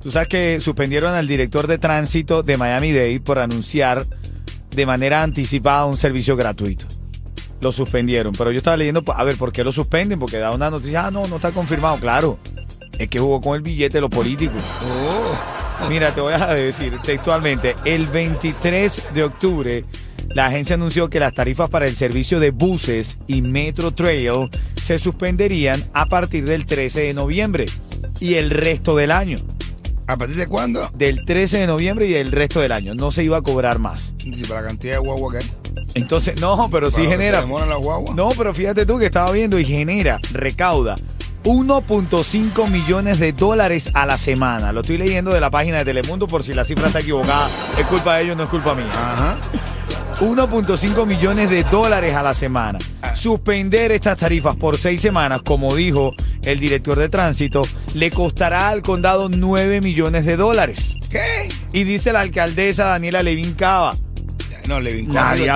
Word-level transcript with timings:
Tú 0.00 0.10
sabes 0.10 0.28
que 0.28 0.60
suspendieron 0.60 1.14
al 1.14 1.26
director 1.26 1.66
de 1.66 1.78
tránsito 1.78 2.42
de 2.42 2.56
Miami-Dade 2.56 3.20
por 3.20 3.38
anunciar 3.38 4.04
de 4.70 4.86
manera 4.86 5.22
anticipada 5.22 5.86
un 5.86 5.96
servicio 5.96 6.36
gratuito. 6.36 6.86
Lo 7.60 7.72
suspendieron, 7.72 8.32
pero 8.34 8.52
yo 8.52 8.58
estaba 8.58 8.76
leyendo, 8.76 9.02
a 9.12 9.24
ver, 9.24 9.36
¿por 9.36 9.52
qué 9.52 9.64
lo 9.64 9.72
suspenden? 9.72 10.20
Porque 10.20 10.38
da 10.38 10.52
una 10.52 10.70
noticia, 10.70 11.06
ah, 11.06 11.10
no, 11.10 11.26
no 11.26 11.36
está 11.36 11.50
confirmado. 11.50 11.96
Claro, 11.96 12.38
es 12.98 13.10
que 13.10 13.18
jugó 13.18 13.40
con 13.40 13.56
el 13.56 13.62
billete 13.62 13.96
de 13.96 14.02
los 14.02 14.10
políticos. 14.10 14.62
Mira, 15.88 16.12
te 16.12 16.20
voy 16.20 16.34
a 16.34 16.46
decir 16.54 16.96
textualmente, 17.02 17.74
el 17.84 18.06
23 18.06 19.02
de 19.14 19.24
octubre 19.24 19.84
la 20.34 20.46
agencia 20.46 20.74
anunció 20.74 21.08
que 21.08 21.20
las 21.20 21.32
tarifas 21.32 21.70
para 21.70 21.86
el 21.86 21.96
servicio 21.96 22.38
de 22.38 22.50
buses 22.50 23.18
y 23.26 23.40
Metro 23.40 23.92
Trail 23.92 24.50
se 24.80 24.98
suspenderían 24.98 25.82
a 25.94 26.06
partir 26.06 26.44
del 26.44 26.66
13 26.66 27.00
de 27.00 27.14
noviembre 27.14 27.66
y 28.20 28.34
el 28.34 28.50
resto 28.50 28.94
del 28.94 29.10
año. 29.10 29.38
¿A 30.08 30.16
partir 30.16 30.36
de 30.36 30.46
cuándo? 30.46 30.90
Del 30.94 31.22
13 31.22 31.58
de 31.58 31.66
noviembre 31.66 32.06
y 32.06 32.14
el 32.14 32.32
resto 32.32 32.60
del 32.60 32.72
año. 32.72 32.94
No 32.94 33.10
se 33.10 33.22
iba 33.24 33.36
a 33.36 33.42
cobrar 33.42 33.78
más. 33.78 34.14
Sí, 34.18 34.42
para 34.48 34.62
la 34.62 34.68
cantidad 34.68 34.94
de 34.94 34.98
guagua 35.00 35.32
que 35.32 35.38
hay. 35.38 35.52
Entonces, 35.94 36.40
no, 36.40 36.70
pero 36.70 36.90
sí 36.90 37.02
genera. 37.06 37.42
Las 37.42 37.78
guaguas. 37.78 38.16
No, 38.16 38.30
pero 38.30 38.54
fíjate 38.54 38.86
tú 38.86 38.98
que 38.98 39.04
estaba 39.04 39.30
viendo 39.32 39.58
y 39.58 39.66
genera, 39.66 40.18
recauda 40.32 40.94
1.5 41.44 42.70
millones 42.70 43.18
de 43.18 43.32
dólares 43.32 43.90
a 43.92 44.06
la 44.06 44.16
semana. 44.16 44.72
Lo 44.72 44.80
estoy 44.80 44.96
leyendo 44.96 45.30
de 45.30 45.40
la 45.40 45.50
página 45.50 45.78
de 45.78 45.84
Telemundo 45.84 46.26
por 46.26 46.42
si 46.42 46.54
la 46.54 46.64
cifra 46.64 46.86
está 46.86 47.00
equivocada. 47.00 47.46
Es 47.78 47.84
culpa 47.86 48.16
de 48.16 48.24
ellos, 48.24 48.36
no 48.38 48.44
es 48.44 48.48
culpa 48.48 48.74
mía. 48.74 48.90
Ajá. 48.90 49.36
1.5 50.20 51.06
millones 51.06 51.48
de 51.48 51.62
dólares 51.64 52.14
a 52.14 52.22
la 52.22 52.34
semana. 52.34 52.78
Suspender 53.14 53.92
estas 53.92 54.16
tarifas 54.16 54.56
por 54.56 54.76
seis 54.76 55.00
semanas, 55.00 55.42
como 55.42 55.74
dijo 55.76 56.12
el 56.42 56.58
director 56.58 56.98
de 56.98 57.08
tránsito, 57.08 57.62
le 57.94 58.10
costará 58.10 58.68
al 58.68 58.82
condado 58.82 59.28
9 59.28 59.80
millones 59.80 60.24
de 60.26 60.36
dólares. 60.36 60.96
¿Qué? 61.08 61.48
Y 61.72 61.84
dice 61.84 62.12
la 62.12 62.20
alcaldesa 62.20 62.86
Daniela 62.86 63.22
Levin 63.22 63.54
Cava. 63.54 63.92
No, 64.66 64.80
le 64.80 64.92
vincó 64.92 65.14
Nadie. 65.14 65.48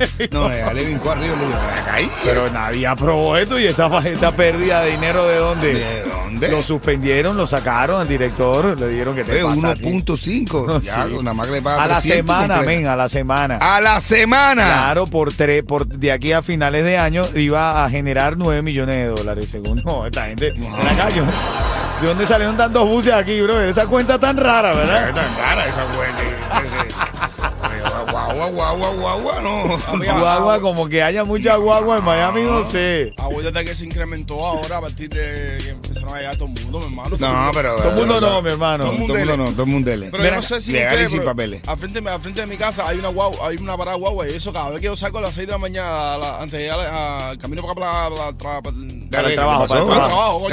No, 0.30 0.50
ella 0.50 0.72
le 0.72 0.84
vincó 0.86 1.10
arriba 1.10 1.34
y 1.34 1.38
le 1.38 1.46
dijo, 1.46 1.58
"Ven 1.58 1.94
ahí. 1.94 2.10
Pero 2.24 2.50
nadie 2.50 2.86
aprobó 2.86 3.36
esto 3.36 3.58
y 3.58 3.66
esta, 3.66 3.86
esta 4.06 4.32
pérdida 4.32 4.82
de 4.82 4.90
dinero 4.92 5.26
de 5.26 5.36
dónde? 5.36 5.74
¿De 5.74 6.02
dónde? 6.04 6.48
Lo 6.48 6.62
suspendieron, 6.62 7.36
lo 7.36 7.46
sacaron 7.46 8.00
al 8.00 8.08
director, 8.08 8.78
le 8.80 8.88
dieron 8.88 9.14
que 9.14 9.24
te 9.24 9.42
pasa 9.42 9.70
a 9.70 9.74
ti? 9.74 9.84
1.5. 9.84 10.80
Ya, 10.82 11.04
Sí. 11.06 11.16
nada 11.22 11.34
más 11.34 11.46
que 11.48 11.52
le 11.54 11.62
paga 11.62 11.82
A 11.82 11.86
la 11.86 12.00
300 12.00 12.16
semana, 12.36 12.62
men, 12.62 12.86
a 12.88 12.96
la 12.96 13.08
semana. 13.08 13.58
A 13.60 13.80
la 13.80 14.00
semana. 14.00 14.64
Claro, 14.64 15.06
por 15.06 15.32
tres, 15.34 15.62
por 15.62 15.86
de 15.86 16.12
aquí 16.12 16.32
a 16.32 16.42
finales 16.42 16.84
de 16.84 16.96
año 16.98 17.24
iba 17.34 17.84
a 17.84 17.90
generar 17.90 18.36
9 18.36 18.62
millones 18.62 18.96
de 18.96 19.06
dólares, 19.06 19.48
según 19.50 19.82
no, 19.84 20.06
esta 20.06 20.24
gente. 20.26 20.52
No. 20.56 20.76
Ven 20.76 20.86
acá, 20.88 21.08
yo- 21.10 21.24
¿De 22.00 22.06
dónde 22.06 22.26
salieron 22.26 22.56
tantos 22.56 22.88
buses 22.88 23.12
aquí, 23.12 23.40
bro? 23.42 23.60
Esa 23.60 23.84
cuenta 23.86 24.18
tan 24.18 24.36
rara, 24.38 24.72
¿verdad? 24.72 25.14
tan 25.14 25.34
cara 25.34 25.66
esa 25.66 25.84
güey. 25.94 27.09
Guagua, 28.40 28.72
guagua, 28.72 29.14
guagua, 29.14 29.40
no. 29.42 29.78
Guagua, 30.20 30.60
como 30.60 30.88
que 30.88 31.02
haya 31.02 31.24
mucha 31.24 31.56
guagua 31.56 31.98
en 31.98 32.04
Miami, 32.04 32.42
no 32.42 32.64
sé. 32.64 33.12
Acuérdate 33.18 33.66
que 33.66 33.74
se 33.74 33.84
incrementó 33.84 34.44
ahora 34.44 34.78
a 34.78 34.80
partir 34.80 35.10
de 35.10 35.58
que 35.58 35.68
empezaron 35.70 36.14
a 36.14 36.16
llegar 36.16 36.36
todo 36.36 36.48
el 36.48 36.62
mundo, 36.62 36.78
mi 36.78 36.84
hermano. 36.86 37.16
No, 37.18 37.50
pero. 37.52 37.76
Todo 37.76 37.90
el 37.90 37.96
mundo 37.96 38.20
no, 38.20 38.42
mi 38.42 38.50
hermano. 38.50 38.84
Todo 38.84 38.92
el 38.92 38.98
mundo 38.98 39.36
no, 39.36 39.50
todo 39.52 39.62
el 39.64 39.68
mundo. 39.68 39.90
Pero 40.10 40.24
yo 40.24 40.30
no 40.30 40.42
sé 40.42 40.60
si 40.62 40.72
Legal 40.72 41.04
y 41.04 41.08
sin 41.08 41.22
papeles. 41.22 41.68
Al 41.68 41.76
frente, 41.76 41.98
al 42.08 42.20
frente 42.20 42.40
de 42.40 42.46
mi 42.46 42.56
casa 42.56 42.88
hay 42.88 42.98
una 42.98 43.08
guagua, 43.08 43.48
hay 43.48 43.56
una 43.56 43.76
parada 43.76 43.96
guagua 43.96 44.26
y 44.26 44.32
eso 44.32 44.52
cada 44.52 44.70
vez 44.70 44.80
que 44.80 44.86
yo 44.86 44.96
salgo 44.96 45.18
a 45.18 45.22
las 45.22 45.34
6 45.34 45.46
de 45.46 45.52
la 45.52 45.58
mañana 45.58 46.40
antes 46.40 46.52
de 46.52 46.60
llegar 46.60 46.80
al 46.80 47.38
camino 47.38 47.62
para 47.62 48.06
acá 48.06 48.34
para, 48.38 48.62
para, 48.62 48.76
para, 49.10 49.22
el 49.24 49.28
¿Qué 49.30 49.36
trabajo, 49.36 49.66
para 49.66 49.80
el 49.80 49.86
trabajo. 49.86 50.46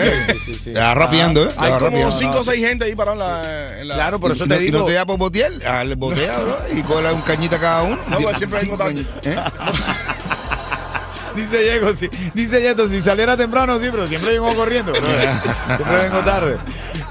sí, 0.45 0.53
sí. 0.55 0.73
Te 0.73 0.79
vas 0.79 0.95
rapeando, 0.95 1.43
¿eh? 1.43 1.49
Hay 1.57 1.71
como 1.73 1.85
rapeando. 1.85 2.17
5 2.17 2.39
o 2.39 2.43
6 2.43 2.65
gente 2.67 2.85
ahí 2.85 2.95
para 2.95 3.13
en 3.13 3.19
la, 3.87 3.95
Claro, 3.95 4.19
por 4.19 4.31
eso 4.31 4.45
¿Y 4.45 4.49
te 4.49 4.55
y 4.57 4.59
digo. 4.65 4.79
no 4.79 4.85
te 4.85 4.93
da 4.93 5.05
por 5.05 5.17
botear? 5.17 5.57
Dale 5.59 5.95
botea, 5.95 6.37
bro, 6.39 6.57
y 6.77 6.81
cola 6.83 7.13
un 7.13 7.21
cañita 7.21 7.59
cada 7.59 7.83
uno. 7.83 7.97
No, 8.09 8.17
pues 8.17 8.37
siempre 8.37 8.59
vengo 8.61 8.77
tarde. 8.77 9.05
¿Eh? 9.23 9.35
Dice 11.35 11.61
Diego, 11.61 11.93
si, 11.93 12.09
dice 12.33 12.59
Yeto, 12.63 12.87
si 12.87 12.99
saliera 12.99 13.37
temprano, 13.37 13.77
sí, 13.77 13.89
pero 13.91 14.07
siempre 14.07 14.31
vengo 14.39 14.55
corriendo. 14.55 14.91
bro. 14.91 15.01
siempre 15.75 15.97
vengo 16.01 16.19
tarde. 16.21 16.57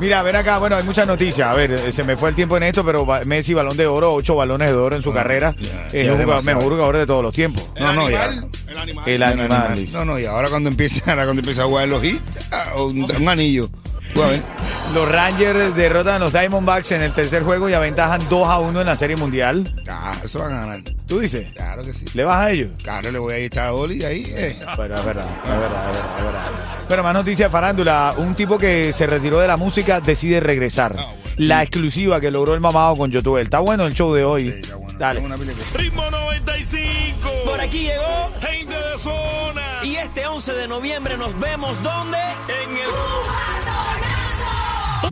Mira, 0.01 0.21
ven 0.25 0.35
acá, 0.35 0.59
bueno, 0.59 0.75
hay 0.75 0.83
muchas 0.83 1.07
noticias. 1.07 1.49
A 1.49 1.55
ver, 1.55 1.71
eh, 1.71 1.93
se 1.93 2.03
me 2.03 2.17
fue 2.17 2.31
el 2.31 2.35
tiempo 2.35 2.57
en 2.57 2.65
esto, 2.65 2.85
pero 2.85 3.07
Messi, 3.25 3.55
balón 3.55 3.77
de 3.77 3.87
oro, 3.87 4.13
ocho 4.15 4.35
balones 4.35 4.69
de 4.71 4.77
oro 4.77 4.97
en 4.97 5.03
su 5.03 5.13
carrera. 5.13 5.55
ya, 5.61 5.87
es 5.93 6.09
es 6.09 6.19
demasiado. 6.19 6.59
mejor 6.59 6.73
jugador 6.73 6.97
de 6.97 7.07
todos 7.07 7.23
los 7.23 7.33
tiempos. 7.35 7.63
el 7.77 7.85
No, 7.85 7.93
no, 7.93 8.11
ya. 8.11 8.29
Animal, 8.79 9.05
el 9.09 9.23
animal. 9.23 9.79
El. 9.79 9.93
No, 9.93 10.05
no, 10.05 10.19
y 10.19 10.25
ahora 10.25 10.49
cuando 10.49 10.69
empieza, 10.69 11.11
ahora 11.11 11.25
cuando 11.25 11.41
empieza 11.41 11.63
a 11.63 11.67
jugar 11.67 11.89
los 11.89 12.05
hits, 12.05 12.23
ah, 12.51 12.83
un, 12.83 13.05
un 13.05 13.29
anillo. 13.29 13.69
Los 14.95 15.09
Rangers 15.11 15.75
derrotan 15.75 16.15
a 16.15 16.19
los 16.19 16.33
Diamondbacks 16.33 16.93
en 16.93 17.03
el 17.03 17.13
tercer 17.13 17.43
juego 17.43 17.69
y 17.69 17.75
aventajan 17.75 18.27
2 18.31 18.49
a 18.49 18.59
1 18.61 18.81
en 18.81 18.87
la 18.87 18.97
Serie 18.97 19.17
Mundial. 19.17 19.69
Ah, 19.89 20.15
eso 20.25 20.39
van 20.39 20.55
a 20.55 20.61
ganar. 20.61 20.81
¿Tú 21.07 21.19
dices? 21.19 21.49
Claro 21.55 21.83
que 21.83 21.93
sí. 21.93 22.07
¿Le 22.15 22.25
vas 22.25 22.37
a 22.37 22.51
ellos? 22.51 22.71
Claro, 22.83 23.13
le 23.13 23.19
voy 23.19 23.35
a 23.35 23.39
ir 23.39 23.59
a 23.59 23.73
Oli 23.75 24.05
ahí. 24.05 24.25
Eh. 24.29 24.57
Pero 24.77 24.95
es 24.95 25.05
verdad, 25.05 25.27
es 25.45 25.51
verdad, 25.51 25.91
es 25.91 25.93
verdad, 25.93 26.17
es 26.19 26.25
verdad. 26.25 26.43
Pero 26.89 27.03
más 27.03 27.15
noticias, 27.15 27.53
farándula. 27.53 28.15
Un 28.17 28.35
tipo 28.35 28.57
que 28.57 28.93
se 28.93 29.07
retiró 29.07 29.39
de 29.41 29.49
la 29.49 29.57
música 29.57 30.01
decide 30.01 30.41
regresar. 30.41 30.97
La 31.37 31.63
exclusiva 31.63 32.21
que 32.21 32.31
logró 32.31 32.55
el 32.55 32.61
mamado 32.61 32.97
con 32.97 33.11
YouTube. 33.11 33.39
Está 33.39 33.61
bueno 33.61 33.85
el 33.85 33.95
show 33.95 34.13
de 34.15 34.25
hoy. 34.25 34.53
Sí, 34.53 34.61
está 34.61 34.77
bueno. 34.77 34.99
Dale. 34.99 35.21
Una. 35.21 35.37
Ritmo 35.75 36.11
95. 36.11 37.31
Por 37.45 37.61
aquí 37.61 37.83
llegó. 37.83 38.31
Gente 38.41 38.75
de 38.75 38.99
zona. 38.99 39.63
Y 39.85 39.97
este 39.97 40.27
11 40.27 40.53
de 40.53 40.69
noviembre 40.69 41.17
nos 41.19 41.39
vemos 41.39 41.83
donde? 41.83 42.19
En 42.49 42.77
el 42.79 42.89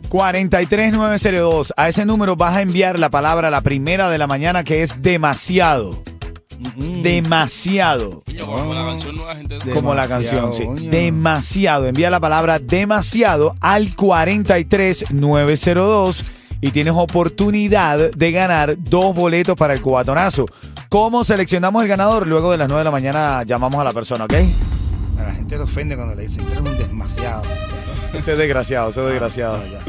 43902. 0.09 1.73
A 1.77 1.87
ese 1.89 2.05
número 2.05 2.35
vas 2.35 2.55
a 2.55 2.61
enviar 2.61 2.97
la 2.99 3.09
palabra 3.09 3.49
la 3.49 3.61
primera 3.61 4.09
de 4.09 4.17
la 4.17 4.27
mañana 4.27 4.63
que 4.63 4.81
es 4.81 5.01
demasiado. 5.01 6.01
Demasiado. 6.75 8.23
Como 8.45 8.73
la 8.73 8.83
canción 8.85 9.15
nueva 9.15 9.35
gente. 9.35 9.59
De- 9.59 9.71
Como 9.71 9.93
la 9.93 10.07
Demasiado, 10.07 10.49
canción, 10.49 10.79
sí. 10.79 10.87
Demasiado. 10.89 11.87
Envía 11.87 12.09
la 12.09 12.19
palabra 12.19 12.59
demasiado 12.59 13.55
al 13.61 13.95
43902 13.95 16.23
y 16.61 16.71
tienes 16.71 16.93
oportunidad 16.95 18.11
de 18.11 18.31
ganar 18.31 18.75
dos 18.77 19.15
boletos 19.15 19.55
para 19.55 19.73
el 19.73 19.81
cubatonazo. 19.81 20.45
¿Cómo 20.89 21.23
seleccionamos 21.23 21.83
el 21.83 21.87
ganador? 21.89 22.27
Luego 22.27 22.51
de 22.51 22.57
las 22.57 22.67
9 22.67 22.79
de 22.79 22.85
la 22.85 22.91
mañana 22.91 23.43
llamamos 23.43 23.79
a 23.79 23.83
la 23.83 23.93
persona, 23.93 24.25
¿ok? 24.25 24.33
A 25.19 25.23
la 25.23 25.31
gente 25.33 25.57
le 25.57 25.63
ofende 25.63 25.95
cuando 25.95 26.15
le 26.15 26.23
dicen 26.23 26.43
que 26.45 26.53
eres 26.53 26.61
un 26.63 26.77
demasiado. 26.77 27.41
Ese 28.13 28.31
es 28.33 28.37
desgraciado, 28.37 28.89
ese 28.89 29.01
es 29.01 29.05
desgraciado. 29.07 29.57
No, 29.57 29.65
ya. 29.65 29.79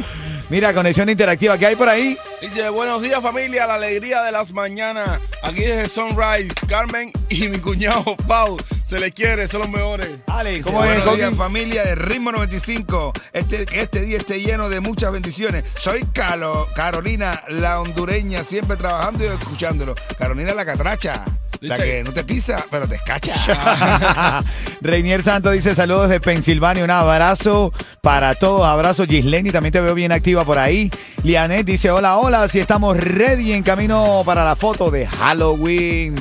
Mira, 0.49 0.73
conexión 0.73 1.09
interactiva, 1.09 1.59
¿qué 1.59 1.67
hay 1.67 1.77
por 1.77 1.89
ahí? 1.89 2.17
Dice, 2.41 2.69
buenos 2.69 3.03
días 3.03 3.21
familia, 3.21 3.67
la 3.67 3.75
alegría 3.75 4.23
de 4.23 4.31
las 4.31 4.53
mañanas. 4.53 5.19
Aquí 5.43 5.63
desde 5.63 5.89
Sunrise, 5.89 6.55
Carmen 6.69 7.11
y 7.29 7.49
mi 7.49 7.59
cuñado 7.59 8.17
Pau. 8.29 8.57
Se 8.87 9.01
les 9.01 9.13
quiere, 9.13 9.49
son 9.49 9.63
los 9.63 9.71
mejores. 9.71 10.09
Ale, 10.29 10.61
¿Cómo 10.61 10.79
¿cómo 10.79 10.89
es, 10.89 10.99
Buenos 10.99 11.17
días, 11.17 11.35
familia 11.35 11.83
de 11.83 11.97
Ritmo 11.97 12.31
95. 12.31 13.13
Este, 13.33 13.67
que 13.67 13.81
este 13.81 14.03
día 14.03 14.19
esté 14.19 14.41
lleno 14.41 14.69
de 14.69 14.79
muchas 14.79 15.11
bendiciones. 15.11 15.65
Soy 15.77 16.07
Carolina, 16.13 17.43
la 17.49 17.81
hondureña, 17.81 18.45
siempre 18.45 18.77
trabajando 18.77 19.25
y 19.25 19.27
escuchándolo. 19.27 19.97
Carolina 20.17 20.55
la 20.55 20.65
catracha. 20.65 21.25
La 21.61 21.77
que 21.79 22.05
no 22.05 22.13
te 22.13 22.23
pisa, 22.25 22.65
pero 22.71 22.87
te 22.87 22.97
escacha. 22.97 23.35
Reinier 24.81 25.23
Santos 25.23 25.53
dice 25.53 25.75
saludos 25.75 26.09
de 26.11 26.21
Pensilvania, 26.21 26.85
un 26.85 26.91
abrazo 26.91 27.73
para 28.03 28.35
todos, 28.35 28.65
abrazo 28.67 29.05
Gisleni, 29.07 29.51
también 29.51 29.73
te 29.73 29.81
veo 29.81 29.95
bien 29.95 30.13
activa 30.13 30.45
por 30.45 30.59
ahí. 30.59 30.91
Lianet 31.23 31.67
dice, 31.67 31.91
hola, 31.91 32.19
hola, 32.19 32.47
si 32.49 32.61
estamos 32.61 32.97
ready 32.97 33.53
en 33.53 33.63
camino 33.63 34.23
para 34.25 34.45
la 34.45 34.55
foto 34.55 34.91
de 34.91 35.07
Halloween. 35.07 36.15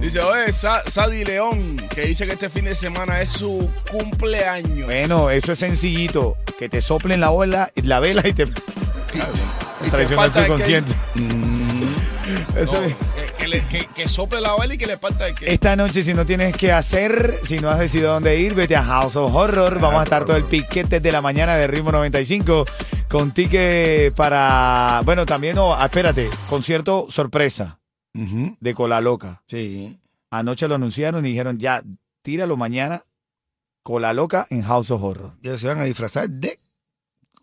Dice, 0.00 0.20
oye, 0.20 0.52
Sa- 0.52 0.82
Sadie 0.90 1.24
León, 1.24 1.76
que 1.94 2.02
dice 2.02 2.26
que 2.26 2.32
este 2.32 2.50
fin 2.50 2.64
de 2.64 2.74
semana 2.74 3.20
es 3.20 3.28
su 3.30 3.70
cumpleaños. 3.90 4.86
Bueno, 4.86 5.30
eso 5.30 5.52
es 5.52 5.58
sencillito. 5.58 6.36
Que 6.58 6.68
te 6.68 6.80
soplen 6.80 7.20
la 7.20 7.30
vela, 7.30 7.70
la 7.76 8.00
vela 8.00 8.26
y 8.26 8.32
te... 8.32 8.44
Y 8.44 9.90
te 9.90 10.02
el 10.02 10.08
subconsciente. 10.32 10.92
Eso 12.56 12.72
No, 12.72 12.80
es. 12.80 12.94
Que, 13.50 13.56
le- 13.58 13.66
que- 13.68 13.86
que 13.94 14.08
sople 14.08 14.40
la 14.40 14.56
vela 14.56 14.74
y 14.74 14.78
que 14.78 14.86
le 14.86 14.96
falta 14.98 15.28
el 15.28 15.34
que. 15.34 15.46
Esta 15.52 15.76
noche, 15.76 16.02
si 16.02 16.14
no 16.14 16.24
tienes 16.26 16.56
que 16.56 16.72
hacer, 16.72 17.38
si 17.44 17.58
no 17.58 17.70
has 17.70 17.78
decidido 17.78 18.12
dónde 18.12 18.38
ir, 18.38 18.54
vete 18.54 18.76
a 18.76 18.82
House 18.82 19.16
of 19.16 19.34
Horror. 19.34 19.80
Vamos 19.80 20.00
a 20.00 20.04
estar 20.04 20.24
todo 20.24 20.36
el 20.36 20.44
piquete 20.44 21.00
de 21.00 21.12
la 21.12 21.20
mañana 21.22 21.56
de 21.56 21.66
Ritmo 21.66 21.92
95 21.92 22.64
con 23.08 23.32
ticket 23.32 24.14
para. 24.14 25.00
Bueno, 25.04 25.24
también, 25.26 25.54
no, 25.56 25.74
ah, 25.74 25.84
espérate, 25.86 26.28
concierto 26.48 27.06
sorpresa 27.10 27.78
de 28.12 28.74
Cola 28.74 29.00
Loca. 29.00 29.42
Sí. 29.46 29.98
Anoche 30.30 30.66
lo 30.68 30.74
anunciaron 30.74 31.24
y 31.26 31.30
dijeron, 31.30 31.58
ya, 31.58 31.82
tíralo 32.22 32.56
mañana. 32.56 33.02
Cola 33.82 34.12
Loca 34.12 34.46
en 34.50 34.62
House 34.62 34.90
of 34.90 35.02
Horror. 35.02 35.32
Ellos 35.42 35.60
se 35.60 35.68
van 35.68 35.78
a 35.78 35.84
disfrazar 35.84 36.28
de 36.28 36.58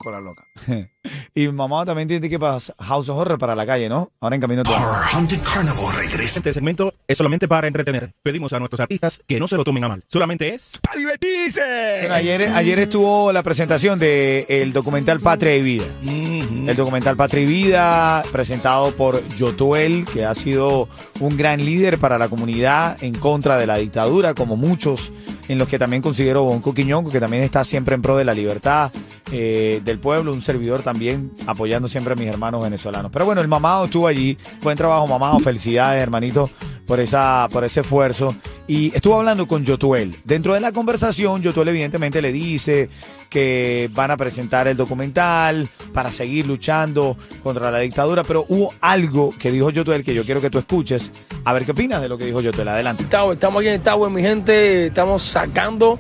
cola 0.04 0.22
loca. 0.22 0.46
Y 1.36 1.48
mamá 1.48 1.84
también 1.84 2.08
tiene 2.08 2.30
que 2.30 2.36
ir 2.36 2.40
para 2.40 2.60
House 2.80 3.10
of 3.10 3.18
Horror 3.18 3.38
para 3.38 3.56
la 3.56 3.66
calle, 3.66 3.90
¿no? 3.90 4.12
Ahora 4.22 4.36
en 4.36 4.42
camino 4.42 4.64
todo. 4.64 4.76
Horror 4.76 5.04
Haunted 5.14 5.40
Carnival 5.42 5.96
regresa. 5.98 6.38
Este 6.38 6.54
segmento 6.54 6.94
es 7.08 7.18
solamente 7.18 7.48
para 7.48 7.68
entretener. 7.68 8.14
Pedimos 8.22 8.54
a 8.54 8.60
nuestros 8.60 8.80
artistas 8.80 9.20
que 9.28 9.40
no 9.40 9.48
se 9.48 9.58
lo 9.58 9.64
tomen 9.64 9.84
a 9.84 9.90
mal. 9.90 10.04
Solamente 10.08 10.54
es 10.54 10.80
¡Para 10.82 10.98
divertirse! 10.98 11.98
Bueno, 12.02 12.16
ayer, 12.16 12.50
ayer 12.54 12.80
estuvo 12.80 13.34
la 13.34 13.44
presentación 13.44 14.00
del 14.00 14.72
documental 14.74 15.20
Patria 15.20 15.56
y 15.58 15.62
Vida. 15.62 15.86
El 16.04 16.76
documental 16.76 17.18
Patria 17.18 17.44
y 17.44 17.48
Vida, 17.48 18.24
presentado 18.32 18.96
por 18.96 19.28
Yotuel, 19.36 20.06
que 20.06 20.24
ha 20.26 20.36
sido 20.36 20.88
un 21.20 21.36
gran 21.36 21.66
líder 21.66 21.98
para 21.98 22.18
la 22.18 22.30
comunidad 22.30 23.04
en 23.04 23.16
contra 23.16 23.58
de 23.58 23.68
la 23.68 23.78
dictadura, 23.78 24.34
como 24.34 24.56
muchos, 24.56 25.12
en 25.50 25.58
los 25.58 25.68
que 25.68 25.80
también 25.80 26.02
considero 26.02 26.44
Bonco 26.44 26.74
Quiñongo, 26.74 27.12
que 27.12 27.20
también 27.20 27.44
está 27.44 27.66
siempre 27.66 27.96
en 27.96 28.02
pro 28.02 28.16
de 28.16 28.24
la 28.24 28.34
libertad 28.34 28.92
eh, 29.36 29.82
del 29.94 30.00
pueblo, 30.00 30.34
un 30.34 30.42
servidor 30.42 30.82
también 30.82 31.32
apoyando 31.46 31.88
siempre 31.88 32.14
a 32.14 32.16
mis 32.16 32.28
hermanos 32.28 32.64
venezolanos. 32.64 33.12
Pero 33.12 33.26
bueno, 33.26 33.42
el 33.42 33.48
mamado 33.48 33.86
estuvo 33.86 34.08
allí, 34.08 34.38
buen 34.62 34.76
trabajo 34.76 35.08
mamado, 35.08 35.40
felicidades 35.40 36.02
hermanito 36.02 36.50
por 36.86 37.00
esa 37.00 37.48
por 37.52 37.64
ese 37.64 37.80
esfuerzo 37.80 38.36
y 38.68 38.96
estuvo 38.96 39.16
hablando 39.16 39.48
con 39.48 39.64
Yotuel. 39.64 40.16
Dentro 40.24 40.54
de 40.54 40.60
la 40.60 40.72
conversación, 40.72 41.42
Yotuel 41.42 41.70
evidentemente 41.70 42.22
le 42.22 42.32
dice 42.32 42.90
que 43.30 43.90
van 43.94 44.12
a 44.12 44.18
presentar 44.18 44.68
el 44.68 44.78
documental 44.78 45.68
para 45.94 46.12
seguir 46.12 46.48
luchando 46.48 47.18
contra 47.42 47.72
la 47.72 47.80
dictadura, 47.80 48.24
pero 48.24 48.46
hubo 48.48 48.74
algo 48.82 49.34
que 49.38 49.52
dijo 49.52 49.70
Yotuel 49.70 50.04
que 50.04 50.14
yo 50.14 50.24
quiero 50.24 50.42
que 50.42 50.50
tú 50.50 50.60
escuches. 50.60 51.12
A 51.44 51.54
ver 51.54 51.66
qué 51.66 51.72
opinas 51.72 52.02
de 52.02 52.10
lo 52.10 52.18
que 52.18 52.26
dijo 52.26 52.42
Yotuel. 52.42 52.68
Adelante. 52.70 53.04
Estamos 53.04 53.60
aquí 53.60 53.68
en 53.68 53.82
Tower, 53.82 54.12
mi 54.12 54.22
gente. 54.22 54.88
Estamos 54.88 55.24
sacando 55.24 56.00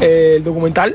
eh, 0.00 0.34
el 0.36 0.44
documental 0.44 0.94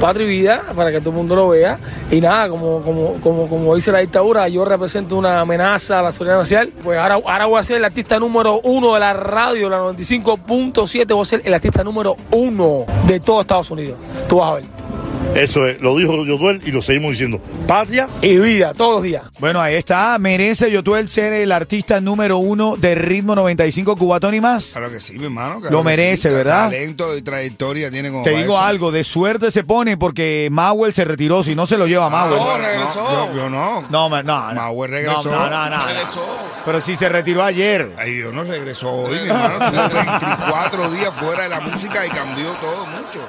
Patria 0.00 0.26
y 0.26 0.30
Vida 0.30 0.62
para 0.74 0.90
que 0.90 1.00
todo 1.00 1.10
el 1.10 1.16
mundo 1.16 1.36
lo 1.36 1.48
vea. 1.48 1.78
Y 2.10 2.20
nada, 2.20 2.48
como, 2.48 2.82
como, 2.82 3.14
como, 3.14 3.48
como 3.48 3.74
dice 3.74 3.92
la 3.92 3.98
dictadura, 3.98 4.48
yo 4.48 4.64
represento 4.64 5.16
una 5.16 5.40
amenaza 5.40 5.98
a 5.98 6.02
la 6.02 6.12
seguridad 6.12 6.38
nacional. 6.38 6.70
Pues 6.82 6.98
ahora, 6.98 7.14
ahora 7.14 7.46
voy 7.46 7.58
a 7.58 7.62
ser 7.62 7.76
el 7.76 7.84
artista 7.84 8.18
número 8.18 8.60
uno 8.64 8.94
de 8.94 9.00
la 9.00 9.12
radio, 9.12 9.68
la 9.68 9.80
95.7. 9.80 11.14
Voy 11.14 11.22
a 11.22 11.24
ser 11.24 11.42
el 11.44 11.54
artista 11.54 11.84
número 11.84 12.16
uno 12.30 12.84
de 13.06 13.20
todo 13.20 13.40
Estados 13.40 13.70
Unidos. 13.70 13.98
Tú 14.28 14.36
vas 14.36 14.50
a 14.50 14.54
ver. 14.54 14.64
Eso 15.34 15.66
es, 15.66 15.80
lo 15.80 15.96
dijo 15.96 16.24
Yoduel 16.24 16.60
y 16.64 16.72
lo 16.72 16.82
seguimos 16.82 17.12
diciendo. 17.12 17.40
Patria 17.66 18.08
Y 18.22 18.38
vida, 18.38 18.74
todos 18.74 18.94
los 18.94 19.02
días. 19.02 19.22
Bueno, 19.38 19.60
ahí 19.60 19.74
está. 19.76 20.18
Merece 20.18 20.70
Yotuel 20.70 21.08
ser 21.08 21.32
el 21.32 21.52
artista 21.52 22.00
número 22.00 22.38
uno 22.38 22.76
de 22.76 22.94
Ritmo 22.96 23.34
95 23.36 23.94
Cubatón 23.96 24.34
y 24.34 24.40
más. 24.40 24.70
Claro 24.72 24.90
que 24.90 24.98
sí, 25.00 25.16
mi 25.18 25.26
hermano. 25.26 25.60
claro 25.60 25.76
Lo 25.76 25.84
merece, 25.84 26.30
sí. 26.30 26.34
¿verdad? 26.34 26.64
Talento 26.70 27.16
y 27.16 27.22
trayectoria 27.22 27.90
tiene 27.90 28.10
como 28.10 28.24
Te 28.24 28.30
digo 28.30 28.54
eso. 28.54 28.58
algo, 28.58 28.90
de 28.90 29.04
suerte 29.04 29.50
se 29.50 29.62
pone 29.64 29.96
porque 29.96 30.48
Mauer 30.50 30.92
se 30.92 31.04
retiró. 31.04 31.42
Si 31.42 31.54
no 31.54 31.66
se 31.66 31.76
lo 31.78 31.86
lleva 31.86 32.06
Ah, 32.06 32.10
Mauer. 32.10 32.40
no, 32.40 32.58
regresó. 32.58 33.08
yo, 33.10 33.36
yo 33.36 33.50
no. 33.50 33.84
No, 33.90 34.08
ma- 34.08 34.22
no, 34.22 34.48
no. 34.48 34.60
Mauer 34.60 34.90
regresó. 34.90 35.22
No, 35.24 35.48
no, 35.48 35.50
no, 35.50 35.70
no. 35.76 35.86
Regresó. 35.86 36.26
Pero 36.64 36.80
si 36.80 36.96
se 36.96 37.08
retiró 37.08 37.44
ayer. 37.44 37.94
Ay, 37.98 38.12
Dios 38.14 38.32
no 38.34 38.42
regresó 38.44 38.90
hoy, 38.90 39.20
mi 39.20 39.28
hermano. 39.28 39.70
Tuvo 39.70 39.88
24 39.88 40.90
días 40.92 41.14
fuera 41.14 41.42
de 41.44 41.48
la 41.50 41.60
música 41.60 42.04
y 42.06 42.08
cambió 42.10 42.50
todo 42.60 42.86
mucho. 42.86 43.20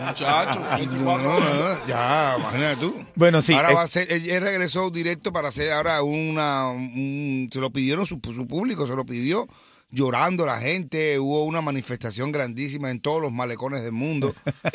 Muchacho, 0.00 0.60
No, 0.60 0.76
24 0.76 1.22
no, 1.22 1.40
no, 1.40 1.86
ya, 1.86 2.36
imagínate 2.38 2.76
tú. 2.76 2.94
Bueno, 3.14 3.40
sí. 3.40 3.52
Ahora 3.54 3.70
eh, 3.72 3.74
va 3.74 3.82
a 3.82 3.88
ser, 3.88 4.10
él, 4.12 4.28
él 4.28 4.40
regresó 4.42 4.90
directo 4.90 5.32
para 5.32 5.48
hacer 5.48 5.72
ahora 5.72 6.02
una, 6.02 6.68
un- 6.68 7.48
se 7.52 7.60
lo 7.60 7.70
pidieron 7.70 8.06
su, 8.06 8.20
su 8.24 8.46
público, 8.46 8.86
se 8.86 8.94
lo 8.96 9.04
pidió 9.04 9.46
llorando 9.92 10.46
la 10.46 10.60
gente, 10.60 11.18
hubo 11.18 11.44
una 11.44 11.60
manifestación 11.60 12.30
grandísima 12.30 12.92
en 12.92 13.00
todos 13.00 13.20
los 13.20 13.32
malecones 13.32 13.82
del 13.82 13.90
mundo, 13.90 14.32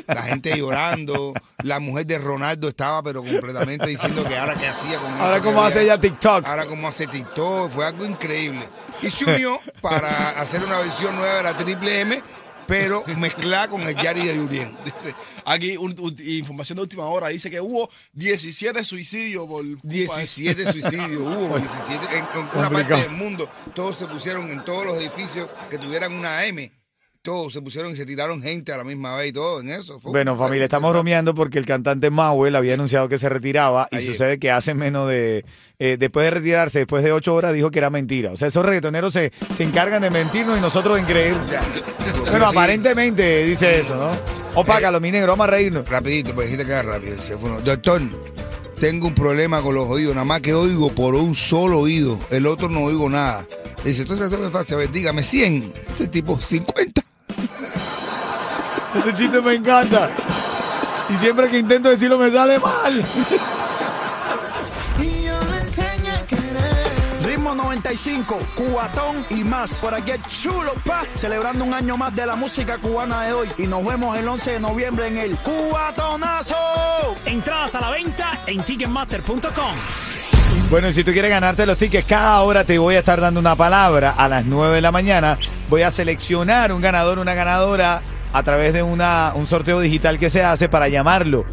la 0.07 0.23
gente 0.23 0.57
llorando, 0.57 1.33
la 1.63 1.79
mujer 1.79 2.05
de 2.05 2.17
Ronaldo 2.19 2.67
estaba 2.67 3.01
pero 3.01 3.23
completamente 3.23 3.87
diciendo 3.87 4.25
que 4.27 4.35
ahora 4.37 4.55
qué 4.55 4.67
hacía 4.67 4.97
con 4.97 5.09
Ahora 5.21 5.39
cómo 5.39 5.63
hace 5.63 5.83
ella 5.83 5.97
TikTok. 5.97 6.45
Ahora 6.45 6.65
como 6.65 6.89
hace 6.89 7.07
TikTok, 7.07 7.69
fue 7.69 7.85
algo 7.85 8.05
increíble. 8.05 8.67
Y 9.01 9.09
se 9.09 9.23
unió 9.23 9.57
para 9.81 10.31
hacer 10.31 10.61
una 10.61 10.79
versión 10.79 11.15
nueva 11.15 11.35
de 11.37 11.43
la 11.43 11.57
Triple 11.57 12.01
M, 12.01 12.21
pero 12.67 13.03
mezclada 13.17 13.67
con 13.69 13.81
el 13.83 13.95
Yari 13.95 14.25
de 14.27 14.35
Yurien. 14.35 14.77
Dice, 14.85 15.15
aquí 15.45 15.77
un- 15.77 15.95
un- 15.99 16.15
información 16.19 16.77
de 16.77 16.81
última 16.83 17.05
hora 17.05 17.27
dice 17.29 17.49
que 17.49 17.59
hubo 17.61 17.89
17 18.13 18.83
suicidios 18.83 19.45
por 19.47 19.63
culpa 19.63 19.81
de 19.83 20.03
eso. 20.03 20.15
17 20.15 20.71
suicidios 20.71 21.21
hubo, 21.21 21.57
17 21.59 22.05
en, 22.17 22.23
en 22.39 22.49
una 22.59 22.69
parte 22.69 22.95
del 22.95 23.11
mundo. 23.11 23.49
Todos 23.73 23.97
se 23.97 24.07
pusieron 24.07 24.49
en 24.51 24.63
todos 24.65 24.85
los 24.85 24.97
edificios 24.97 25.49
que 25.69 25.77
tuvieran 25.77 26.13
una 26.13 26.45
M. 26.45 26.71
Todos 27.25 27.53
se 27.53 27.61
pusieron 27.63 27.91
y 27.91 27.95
se 27.95 28.05
tiraron 28.05 28.39
gente 28.39 28.71
a 28.71 28.77
la 28.77 28.83
misma 28.83 29.15
vez 29.15 29.29
y 29.29 29.33
todo 29.33 29.59
en 29.59 29.69
eso. 29.69 29.99
Fue- 29.99 30.11
Bueno, 30.11 30.35
fue- 30.35 30.45
familia, 30.45 30.65
estamos 30.65 30.93
bromeando 30.93 31.33
porque 31.33 31.57
el 31.57 31.65
cantante 31.65 32.11
Mauel 32.11 32.55
había 32.55 32.75
anunciado 32.75 33.09
que 33.09 33.17
se 33.17 33.29
retiraba 33.29 33.87
y 33.91 33.95
Ayer. 33.95 34.11
sucede 34.11 34.37
que 34.37 34.51
hace 34.51 34.75
menos 34.75 35.09
de... 35.09 35.43
eh, 35.79 35.97
después 35.99 36.23
de 36.25 36.29
retirarse, 36.29 36.77
después 36.79 37.03
de 37.03 37.11
ocho 37.11 37.33
horas, 37.33 37.51
dijo 37.53 37.71
que 37.71 37.79
era 37.79 37.89
mentira. 37.89 38.31
O 38.31 38.37
sea, 38.37 38.47
esos 38.49 38.63
reggaetoneros 38.63 39.11
se, 39.11 39.31
se 39.57 39.63
encargan 39.63 40.03
de 40.03 40.11
mentirnos 40.11 40.55
y 40.59 40.61
nosotros 40.61 40.99
en 40.99 41.05
creer. 41.05 41.35
Bueno, 42.29 42.45
aparentemente 42.45 43.43
dice 43.45 43.79
eso, 43.79 43.95
¿no? 43.95 44.11
Opácalo, 44.53 44.99
mi 45.01 45.09
negro, 45.11 45.29
vamos 45.31 45.47
a 45.47 45.49
reírnos. 45.49 45.89
Rapidito, 45.89 46.35
pues 46.35 46.45
dijiste 46.47 46.65
que 46.67 46.71
era 46.73 46.83
rápido. 46.83 47.15
Doctor, 47.65 48.01
tengo 48.79 49.07
un 49.07 49.15
problema 49.15 49.63
con 49.63 49.73
los 49.73 49.87
oídos, 49.87 50.13
nada 50.13 50.25
más 50.25 50.41
que 50.41 50.53
oigo 50.53 50.89
por 50.91 51.15
un 51.15 51.33
solo 51.33 51.79
oído, 51.79 52.19
el 52.29 52.45
otro 52.45 52.69
no 52.69 52.83
oigo 52.83 53.09
nada. 53.09 53.47
Dice, 53.83 54.03
entonces 54.03 54.31
eso 54.31 54.45
es 54.45 54.51
fácil, 54.51 54.75
a 54.75 54.77
ver, 54.77 54.91
dígame 54.91 55.23
100. 55.23 55.73
Ese 55.95 56.07
tipo, 56.07 56.39
50. 56.39 57.01
Ese 58.95 59.13
chiste 59.13 59.41
me 59.41 59.55
encanta. 59.55 60.09
Y 61.09 61.15
siempre 61.17 61.49
que 61.49 61.59
intento 61.59 61.89
decirlo 61.89 62.17
me 62.17 62.31
sale 62.31 62.59
mal. 62.59 63.05
Ritmo 67.23 67.55
95, 67.55 68.39
Cubatón 68.55 69.25
y 69.29 69.43
más. 69.43 69.81
Por 69.81 69.93
aquí 69.93 70.11
el 70.11 70.23
chulo 70.23 70.73
pa, 70.85 71.03
celebrando 71.13 71.63
un 71.63 71.73
año 71.73 71.97
más 71.97 72.15
de 72.15 72.25
la 72.25 72.35
música 72.35 72.77
cubana 72.77 73.23
de 73.23 73.33
hoy. 73.33 73.49
Y 73.57 73.67
nos 73.67 73.85
vemos 73.85 74.17
el 74.17 74.27
11 74.27 74.53
de 74.53 74.59
noviembre 74.59 75.07
en 75.07 75.17
el 75.17 75.35
Cubatonazo. 75.37 76.55
Entradas 77.25 77.75
a 77.75 77.81
la 77.81 77.89
venta 77.89 78.39
en 78.47 78.63
ticketmaster.com. 78.63 79.75
Bueno, 80.71 80.87
y 80.87 80.93
si 80.93 81.03
tú 81.03 81.11
quieres 81.11 81.29
ganarte 81.29 81.65
los 81.65 81.77
tickets, 81.77 82.07
cada 82.07 82.41
hora 82.41 82.63
te 82.63 82.77
voy 82.79 82.95
a 82.95 82.99
estar 82.99 83.19
dando 83.19 83.39
una 83.39 83.55
palabra 83.55 84.11
a 84.17 84.27
las 84.27 84.45
9 84.45 84.75
de 84.75 84.81
la 84.81 84.91
mañana. 84.91 85.37
Voy 85.69 85.81
a 85.81 85.91
seleccionar 85.91 86.71
un 86.71 86.81
ganador, 86.81 87.19
una 87.19 87.33
ganadora 87.33 88.01
a 88.35 88.43
través 88.43 88.73
de 88.73 88.83
una, 88.83 89.31
un 89.33 89.47
sorteo 89.47 89.79
digital 89.79 90.19
que 90.19 90.29
se 90.29 90.43
hace 90.43 90.67
para 90.67 90.89
llamarlo. 90.89 91.45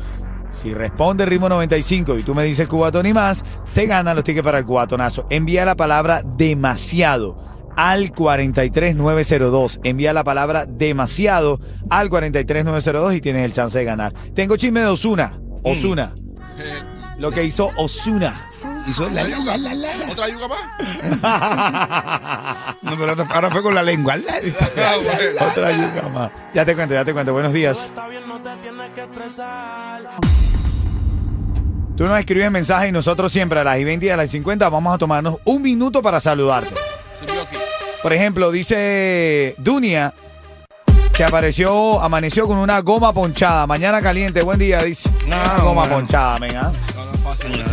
Si 0.50 0.74
responde 0.74 1.24
ritmo 1.24 1.48
95 1.48 2.18
y 2.18 2.24
tú 2.24 2.34
me 2.34 2.42
dices 2.42 2.66
cubatón 2.66 3.06
y 3.06 3.12
más, 3.12 3.44
te 3.72 3.86
ganan 3.86 4.16
los 4.16 4.24
tickets 4.24 4.44
para 4.44 4.58
el 4.58 4.64
cubatonazo. 4.64 5.24
Envía 5.30 5.64
la 5.64 5.76
palabra 5.76 6.22
demasiado 6.24 7.38
al 7.76 8.10
43902. 8.10 9.78
Envía 9.84 10.12
la 10.12 10.24
palabra 10.24 10.66
demasiado 10.66 11.60
al 11.88 12.10
43902 12.10 13.14
y 13.14 13.20
tienes 13.20 13.44
el 13.44 13.52
chance 13.52 13.78
de 13.78 13.84
ganar. 13.84 14.12
Tengo 14.34 14.56
chisme 14.56 14.80
de 14.80 14.86
Osuna. 14.86 15.40
Osuna. 15.62 16.16
Lo 17.20 17.30
que 17.30 17.44
hizo 17.44 17.70
Osuna. 17.76 18.48
Hizo 18.88 19.08
la, 19.08 19.22
la, 19.24 19.38
la, 19.38 19.56
la, 19.56 19.74
la. 19.74 20.10
¿Otra 20.10 20.28
yuca 20.28 20.48
más? 20.48 20.58
No, 22.82 22.96
pero 22.98 23.14
ahora- 23.30 23.50
fue 23.50 23.62
con 23.62 23.74
la 23.74 23.82
lengua. 23.82 24.16
La, 24.16 24.34
la, 24.40 24.40
la, 24.76 24.96
la, 24.96 25.32
la. 25.32 25.46
Otra 25.46 25.70
yuca 25.72 26.08
más. 26.08 26.30
Ya 26.52 26.64
te 26.64 26.74
cuento, 26.74 26.94
ya 26.94 27.04
te 27.04 27.12
cuento. 27.12 27.32
Buenos 27.32 27.52
días. 27.52 27.92
Tú 31.96 32.04
nos 32.06 32.18
escribes 32.18 32.50
mensajes 32.50 32.88
y 32.88 32.92
nosotros 32.92 33.30
siempre 33.30 33.60
a 33.60 33.64
las 33.64 33.78
y 33.78 33.84
20 33.84 34.06
y 34.06 34.08
a 34.10 34.16
las 34.16 34.30
50 34.30 34.68
vamos 34.68 34.94
a 34.94 34.98
tomarnos 34.98 35.36
un 35.44 35.62
minuto 35.62 36.02
para 36.02 36.20
saludarte. 36.20 36.74
Por 38.02 38.12
ejemplo, 38.12 38.50
dice 38.50 39.54
Dunia 39.58 40.12
que 41.12 41.22
apareció, 41.24 42.00
amaneció 42.00 42.46
con 42.48 42.56
una 42.56 42.80
goma 42.80 43.12
ponchada. 43.12 43.66
Mañana 43.66 44.00
caliente, 44.00 44.42
buen 44.42 44.58
día, 44.58 44.78
dice. 44.82 45.10
Una 45.26 45.44
No, 45.58 45.64
goma 45.64 45.82
bueno. 45.82 45.96
ponchada, 45.96 46.38
venga. 46.38 46.72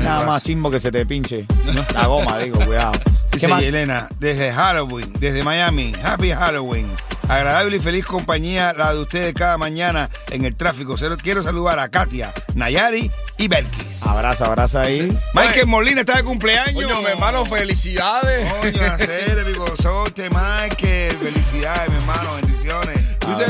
Nada 0.01 0.25
más 0.25 0.44
chimbo 0.44 0.72
que 0.72 0.80
se 0.80 0.92
te 0.92 1.06
pinche. 1.06 1.46
La 1.94 2.08
goma, 2.08 2.38
digo, 2.39 2.60
cuidado. 2.66 2.92
¿Qué 3.32 3.48
Dice? 3.48 3.68
Elena, 3.68 4.10
desde 4.20 4.51
Halloween, 4.51 5.13
desde 5.20 5.44
Miami, 5.44 5.94
Happy 6.04 6.32
Halloween. 6.32 6.88
Agradable 7.30 7.78
y 7.78 7.80
feliz 7.80 8.06
compañía 8.06 8.74
la 8.74 8.92
de 8.92 9.01
ustedes 9.01 9.36
cada 9.36 9.56
mañana 9.58 10.10
en 10.32 10.46
el 10.46 10.56
tráfico. 10.56 10.96
Quiero 11.22 11.44
saludar 11.44 11.78
a 11.78 11.88
Katia, 11.89 12.34
Nayari 12.56 13.12
y 13.38 13.48
Belkis. 13.48 14.01
Abraza, 14.01 14.46
abraza 14.46 14.82
ahí. 14.82 15.16
Michael 15.36 15.68
Molina 15.68 16.01
está 16.01 16.18
de 16.18 16.24
cumpleaños. 16.24 16.74
Coño, 16.74 17.01
mi 17.01 17.08
hermano, 17.08 17.46
felicidades. 17.46 18.51
Coño, 18.62 18.82
hacer, 18.84 19.46
mi 19.46 19.54
gozote, 19.54 20.28
Michael. 20.30 21.16
Felicidades, 21.18 21.89
mi 21.89 21.98
hermano. 21.98 22.30
Bendiciones. 22.42 23.09
Dice 23.29 23.45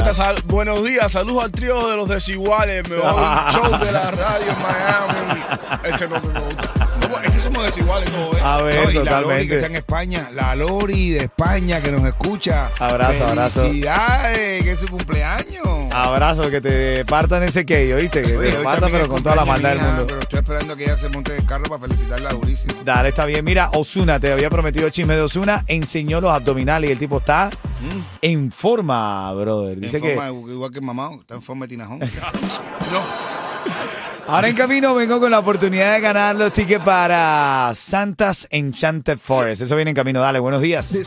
buenos 0.45 0.83
días, 0.83 1.12
saludos 1.12 1.45
al 1.45 1.51
trío 1.51 1.89
de 1.89 1.95
los 1.95 2.09
desiguales, 2.09 2.88
mejor 2.89 3.13
show 3.51 3.79
de 3.79 3.91
la 3.91 4.12
radio 4.12 4.51
en 4.51 4.62
Miami. 4.62 5.43
Ese 5.83 6.07
no 6.07 6.19
me 6.19 6.39
gusta. 6.39 6.68
Somos- 7.60 7.70
Es 7.70 7.74
que 7.74 7.82
somos 7.82 8.04
desiguales 8.06 8.12
todos, 8.12 8.38
¿eh? 8.38 8.42
A 8.44 8.62
ver, 8.62 8.75
No, 8.75 8.92
y 8.92 8.94
la 8.94 8.94
Lori 8.94 8.94
que 8.94 9.00
está 9.00 9.22
totalmente. 9.22 9.66
en 9.66 9.75
España, 9.75 10.30
la 10.34 10.56
Lori 10.56 11.10
de 11.12 11.18
España 11.20 11.82
que 11.82 11.92
nos 11.92 12.04
escucha. 12.04 12.70
Abrazo, 12.80 13.28
abrazo. 13.28 13.62
Felicidades, 13.63 14.63
que 14.63 14.72
es 14.72 14.80
su 14.80 14.88
cumpleaños. 14.88 15.68
Abrazo, 15.92 16.50
que 16.50 16.62
te 16.62 17.06
partan 17.06 17.44
ese 17.44 17.66
que 17.66 17.94
¿oíste? 17.94 18.22
Que 18.22 18.38
Oye, 18.38 18.51
te 18.51 18.58
partan, 18.63 18.92
pero 18.92 19.08
con 19.08 19.22
toda 19.24 19.36
la 19.36 19.46
maldad 19.46 19.70
del 19.75 19.82
mundo. 19.82 20.06
Pero 20.08 20.20
estoy 20.20 20.39
esperando 20.39 20.75
que 20.75 20.84
ella 20.86 20.98
se 20.98 21.10
monte 21.10 21.34
en 21.34 21.39
el 21.42 21.46
carro 21.46 21.63
para 21.66 21.82
felicitarla 21.82 22.30
durísimo. 22.30 22.74
Dale, 22.84 23.10
está 23.10 23.25
bien. 23.25 23.44
Mira, 23.44 23.70
Osuna, 23.75 24.20
te 24.20 24.32
había 24.32 24.50
prometido 24.50 24.86
el 24.86 24.92
chisme 24.92 25.16
de 25.16 25.22
Osuna, 25.22 25.63
enseñó 25.68 26.22
los 26.22 26.32
abdominales 26.32 26.89
y 26.89 26.94
el 26.94 27.00
tipo 27.00 27.18
está 27.18 27.50
en 28.22 28.51
forma, 28.51 29.34
brother. 29.34 29.80
Dice 29.80 29.98
En 29.98 30.04
que 30.04 30.16
forma, 30.16 30.51
igual 30.51 30.72
que 30.72 30.82
mamá, 30.82 31.10
está 31.22 31.36
en 31.36 31.42
forma 31.42 31.66
de 31.66 31.70
tinajón. 31.70 32.00
ahora 34.29 34.50
en 34.50 34.55
camino 34.55 34.93
vengo 34.93 35.19
con 35.19 35.31
la 35.31 35.39
oportunidad 35.39 35.93
de 35.93 36.01
ganar 36.01 36.36
los 36.36 36.53
tickets 36.53 36.83
para 36.83 37.71
Santa's 37.74 38.48
Enchanted 38.51 39.17
Forest. 39.17 39.63
Eso 39.63 39.75
viene 39.75 39.91
en 39.91 39.95
camino. 39.95 40.21
Dale, 40.21 40.39
buenos 40.39 40.62
días. 40.62 40.93